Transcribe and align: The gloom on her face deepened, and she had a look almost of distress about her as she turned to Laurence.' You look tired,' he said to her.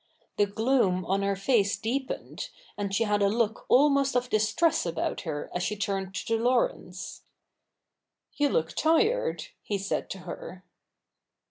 The 0.37 0.47
gloom 0.47 1.05
on 1.05 1.21
her 1.21 1.35
face 1.35 1.77
deepened, 1.77 2.49
and 2.75 2.91
she 2.91 3.03
had 3.03 3.21
a 3.21 3.29
look 3.29 3.65
almost 3.69 4.15
of 4.15 4.31
distress 4.31 4.83
about 4.83 5.21
her 5.21 5.47
as 5.53 5.61
she 5.61 5.75
turned 5.75 6.15
to 6.15 6.39
Laurence.' 6.39 7.21
You 8.37 8.49
look 8.49 8.69
tired,' 8.73 9.49
he 9.61 9.77
said 9.77 10.09
to 10.09 10.19
her. 10.21 10.63